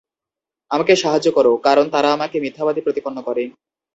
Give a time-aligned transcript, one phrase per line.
[0.71, 3.43] আমাকে সাহায্য কর, কারণ তারা আমাকে মিথ্যাবাদী প্রতিপন্ন করে।